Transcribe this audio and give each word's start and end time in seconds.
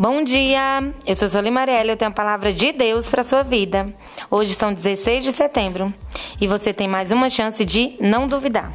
Bom 0.00 0.22
dia, 0.22 0.94
eu 1.04 1.16
sou 1.16 1.28
Soli 1.28 1.50
Marielle, 1.50 1.90
eu 1.90 1.96
tenho 1.96 2.12
a 2.12 2.14
palavra 2.14 2.52
de 2.52 2.70
Deus 2.70 3.10
para 3.10 3.24
sua 3.24 3.42
vida. 3.42 3.92
Hoje 4.30 4.54
são 4.54 4.72
16 4.72 5.24
de 5.24 5.32
setembro 5.32 5.92
e 6.40 6.46
você 6.46 6.72
tem 6.72 6.86
mais 6.86 7.10
uma 7.10 7.28
chance 7.28 7.64
de 7.64 7.96
não 7.98 8.28
duvidar. 8.28 8.72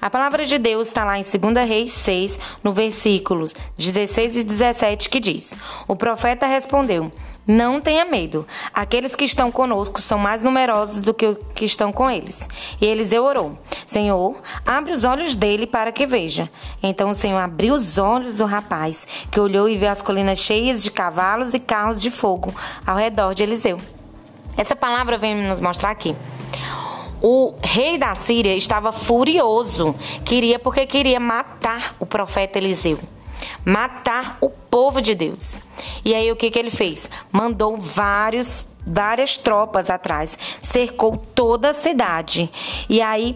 A 0.00 0.08
palavra 0.08 0.46
de 0.46 0.56
Deus 0.58 0.88
está 0.88 1.04
lá 1.04 1.18
em 1.18 1.22
2 1.22 1.68
Reis 1.68 1.92
6, 1.92 2.38
no 2.64 2.72
versículos 2.72 3.54
16 3.76 4.36
e 4.36 4.44
17, 4.44 5.08
que 5.08 5.20
diz: 5.20 5.52
O 5.86 5.94
profeta 5.94 6.46
respondeu: 6.46 7.12
não 7.46 7.80
tenha 7.80 8.04
medo. 8.04 8.46
Aqueles 8.72 9.16
que 9.16 9.24
estão 9.24 9.50
conosco 9.50 10.00
são 10.00 10.18
mais 10.18 10.42
numerosos 10.42 11.00
do 11.00 11.12
que 11.12 11.26
os 11.26 11.36
que 11.54 11.64
estão 11.64 11.90
com 11.92 12.08
eles. 12.08 12.48
E 12.80 12.86
Eliseu 12.86 13.24
orou: 13.24 13.58
Senhor, 13.86 14.40
abre 14.64 14.92
os 14.92 15.04
olhos 15.04 15.34
dele 15.34 15.66
para 15.66 15.90
que 15.90 16.06
veja. 16.06 16.48
Então 16.82 17.10
o 17.10 17.14
Senhor 17.14 17.38
abriu 17.38 17.74
os 17.74 17.98
olhos 17.98 18.38
do 18.38 18.44
rapaz, 18.44 19.06
que 19.30 19.40
olhou 19.40 19.68
e 19.68 19.76
viu 19.76 19.88
as 19.88 20.00
colinas 20.00 20.38
cheias 20.38 20.82
de 20.82 20.90
cavalos 20.90 21.52
e 21.52 21.58
carros 21.58 22.00
de 22.00 22.10
fogo 22.10 22.54
ao 22.86 22.96
redor 22.96 23.34
de 23.34 23.42
Eliseu. 23.42 23.78
Essa 24.56 24.76
palavra 24.76 25.18
vem 25.18 25.48
nos 25.48 25.60
mostrar 25.60 25.90
aqui. 25.90 26.14
O 27.22 27.54
rei 27.62 27.98
da 27.98 28.14
Síria 28.14 28.54
estava 28.54 28.92
furioso, 28.92 29.94
queria 30.24 30.58
porque 30.58 30.86
queria 30.86 31.20
matar 31.20 31.94
o 31.98 32.06
profeta 32.06 32.58
Eliseu 32.58 32.98
matar 33.64 34.38
o 34.40 34.48
povo 34.48 35.00
de 35.00 35.14
Deus. 35.14 35.60
E 36.04 36.14
aí 36.14 36.30
o 36.30 36.36
que, 36.36 36.50
que 36.50 36.58
ele 36.58 36.70
fez? 36.70 37.08
Mandou 37.30 37.76
vários 37.76 38.66
várias 38.86 39.36
tropas 39.36 39.90
atrás, 39.90 40.36
cercou 40.60 41.16
toda 41.34 41.70
a 41.70 41.74
cidade. 41.74 42.50
E 42.88 43.00
aí 43.00 43.34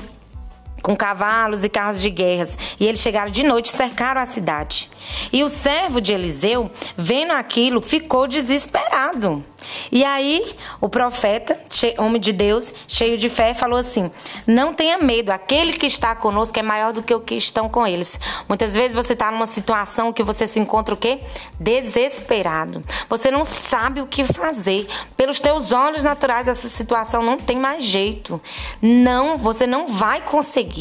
com 0.85 0.95
cavalos 0.95 1.65
e 1.65 1.69
carros 1.71 2.03
de 2.03 2.11
guerras, 2.11 2.59
e 2.79 2.87
eles 2.87 3.01
chegaram 3.01 3.31
de 3.31 3.43
noite 3.43 3.73
e 3.73 3.77
cercaram 3.77 4.21
a 4.21 4.27
cidade. 4.27 4.91
E 5.33 5.43
o 5.43 5.49
servo 5.49 5.99
de 5.99 6.13
Eliseu, 6.13 6.71
vendo 6.95 7.33
aquilo, 7.33 7.81
ficou 7.81 8.29
desesperado. 8.29 9.43
E 9.91 10.05
aí, 10.05 10.55
o 10.81 10.89
profeta, 10.91 11.59
homem 11.99 12.21
de 12.21 12.33
Deus, 12.33 12.73
cheio 12.87 13.17
de 13.17 13.29
fé, 13.29 13.55
falou 13.55 13.79
assim: 13.79 14.11
Não 14.47 14.75
tenha 14.75 14.99
medo, 14.99 15.31
aquele 15.31 15.73
que 15.73 15.87
está 15.87 16.15
conosco 16.15 16.59
é 16.59 16.63
maior 16.63 16.93
do 16.93 17.03
que 17.03 17.15
o 17.15 17.21
que 17.21 17.35
estão 17.35 17.69
com 17.69 17.87
eles. 17.87 18.19
Muitas 18.49 18.75
vezes 18.75 18.93
você 18.93 19.15
está 19.15 19.31
numa 19.31 19.47
situação 19.47 20.13
que 20.13 20.23
você 20.23 20.47
se 20.47 20.61
encontra 20.61 20.95
o 20.95 20.99
quê? 20.99 21.21
Desesperado. 21.59 22.85
Você 23.09 23.31
não 23.31 23.45
sabe 23.45 24.01
o 24.01 24.07
que 24.07 24.25
fazer. 24.25 24.87
Pelos 25.17 25.41
teus 25.41 25.73
olhos 25.73 26.05
naturais, 26.05 26.49
essa 26.49 26.69
situação 26.69 27.23
não 27.23 27.39
tem 27.39 27.59
mais 27.59 27.85
jeito. 27.85 28.41
Não, 28.83 29.39
você 29.39 29.67
não 29.67 29.87
vai 29.87 30.21
conseguir. 30.21 30.74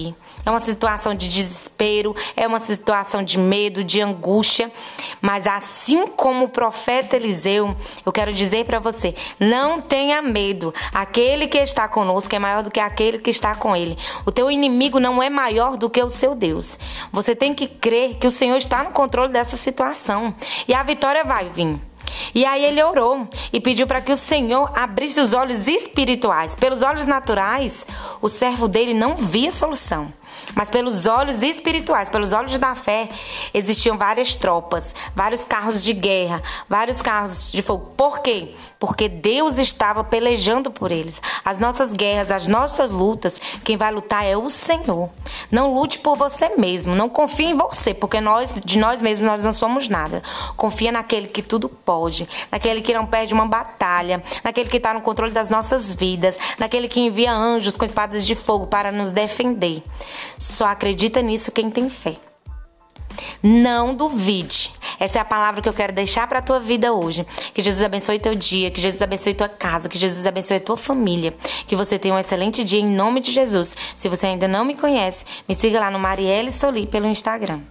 É 0.46 0.50
uma 0.50 0.60
situação 0.60 1.16
de 1.16 1.28
desespero, 1.28 2.16
é 2.36 2.48
uma 2.48 2.60
situação 2.60 3.24
de 3.24 3.38
medo, 3.38 3.84
de 3.84 4.02
angústia. 4.02 4.72
Mas 5.22 5.48
assim 5.48 6.08
como 6.08 6.46
o 6.46 6.50
profeta 6.50 7.16
Eliseu, 7.16 7.76
eu 8.06 8.12
quero 8.12 8.34
dizer 8.34 8.66
para 8.66 8.80
você: 8.80 9.16
não 9.40 9.82
tenha 9.82 10.22
medo. 10.22 10.74
Aquele 10.94 11.48
que 11.48 11.58
está 11.58 11.88
conosco 11.88 12.36
é 12.36 12.40
maior 12.40 12.64
do 12.64 12.72
que 12.72 12.80
aquele 12.80 13.20
que 13.20 13.30
está 13.30 13.56
com 13.56 13.76
ele. 13.76 13.98
O 14.26 14.32
teu 14.32 14.50
inimigo 14.50 15.00
não 15.00 15.22
é 15.22 15.30
maior 15.30 15.78
do 15.78 15.90
que 15.90 16.02
o 16.02 16.10
seu 16.10 16.36
Deus. 16.36 16.78
Você 17.12 17.36
tem 17.36 17.54
que 17.54 17.68
crer 17.68 18.16
que 18.16 18.28
o 18.28 18.32
Senhor 18.32 18.58
está 18.58 18.84
no 18.84 18.92
controle 18.92 19.32
dessa 19.32 19.56
situação 19.56 20.34
e 20.68 20.74
a 20.74 20.84
vitória 20.84 21.24
vai 21.24 21.50
vir. 21.50 21.80
E 22.34 22.46
aí 22.46 22.64
ele 22.64 22.84
orou 22.84 23.28
e 23.52 23.59
pediu 23.59 23.88
para 23.88 24.02
que 24.02 24.12
o 24.12 24.18
Senhor 24.18 24.72
abrisse 24.76 25.20
os 25.20 25.34
olhos 25.34 25.68
espirituais. 25.68 26.56
Pelos 26.56 26.82
olhos 26.82 27.06
naturais, 27.06 27.86
o 28.22 28.30
servo 28.30 28.68
dele 28.68 28.94
não 28.94 29.16
via 29.16 29.52
solução. 29.52 30.12
Mas 30.56 30.70
pelos 30.70 31.06
olhos 31.06 31.42
espirituais, 31.42 32.09
pelos 32.09 32.34
olhos 32.34 32.58
da 32.59 32.76
fé, 32.76 33.09
existiam 33.54 33.98
várias 33.98 34.36
tropas, 34.36 34.94
vários 35.16 35.44
carros 35.44 35.84
de 35.84 35.94
guerra, 35.94 36.42
vários 36.69 37.02
carros 37.02 37.52
de 37.52 37.62
fogo. 37.62 37.91
Por 37.97 38.20
quê? 38.20 38.53
Porque 38.80 39.08
Deus 39.08 39.58
estava 39.58 40.03
pelejando 40.03 40.70
por 40.70 40.91
eles. 40.91 41.22
As 41.44 41.59
nossas 41.59 41.94
guerras, 41.94 42.30
as 42.30 42.47
nossas 42.47 42.91
lutas, 42.91 43.40
quem 43.64 43.78
vai 43.78 43.91
lutar 43.91 44.25
é 44.25 44.38
o 44.38 44.50
Senhor. 44.50 45.09
Não 45.50 45.74
lute 45.74 46.00
por 46.00 46.18
você 46.18 46.50
mesmo, 46.50 46.94
não 46.96 47.09
confie 47.09 47.46
em 47.46 47.58
você, 47.58 47.94
porque 47.94 48.20
nós 48.20 48.53
de 48.53 48.78
nós 48.78 49.02
mesmos 49.02 49.28
nós 49.28 49.44
não 49.44 49.53
somos 49.53 49.88
nada. 49.88 50.22
Confia 50.56 50.91
naquele 50.91 51.28
que 51.28 51.41
tudo 51.41 51.68
pode, 51.70 51.93
naquele 52.52 52.81
que 52.81 52.94
não 52.94 53.06
perde 53.06 53.34
uma 53.34 53.46
batalha, 53.46 54.24
naquele 54.44 54.70
que 54.70 54.78
está 54.78 54.94
no 54.94 55.02
controle 55.02 55.31
das 55.31 55.50
nossas 55.50 55.94
vidas, 55.94 56.38
naquele 56.58 56.88
que 56.88 57.00
envia 57.00 57.31
anjos 57.31 57.76
com 57.76 57.86
espadas 57.86 58.26
de 58.26 58.36
fogo 58.36 58.68
para 58.68 58.92
nos 58.92 59.12
defender. 59.12 59.84
Só 60.38 60.68
acredita 60.68 61.22
nisso 61.22 61.52
quem 61.52 61.70
tem 61.70 61.90
fé. 61.90 62.18
Não 63.42 63.94
duvide. 63.94 64.72
Essa 65.00 65.20
é 65.20 65.22
a 65.22 65.26
palavra 65.26 65.62
que 65.62 65.70
eu 65.70 65.74
quero 65.74 65.94
deixar 65.94 66.28
para 66.28 66.40
a 66.40 66.42
tua 66.42 66.59
vida 66.59 66.94
hoje. 66.94 67.26
Que 67.53 67.62
Jesus 67.62 67.84
abençoe 67.84 68.20
teu 68.20 68.36
dia, 68.36 68.72
que 68.72 68.82
Jesus 68.82 69.02
abençoe 69.02 69.34
tua 69.34 69.50
casa, 69.50 69.90
que 69.90 69.98
Jesus 69.98 70.26
abençoe 70.26 70.59
tua 70.59 70.78
família. 70.78 71.34
Que 71.68 71.76
você 71.76 72.00
tenha 72.00 72.16
um 72.16 72.20
excelente 72.20 72.64
dia 72.64 72.80
em 72.80 72.88
nome 72.88 73.20
de 73.20 73.32
Jesus. 73.32 73.76
Se 73.96 74.08
você 74.09 74.28
ainda 74.28 74.48
não 74.48 74.66
me 74.66 74.76
conhece, 74.76 75.26
me 75.48 75.56
siga 75.56 75.80
lá 75.80 75.92
no 75.92 76.00
Marielle 76.00 76.52
Soli 76.52 76.88
pelo 76.88 77.08
Instagram. 77.08 77.62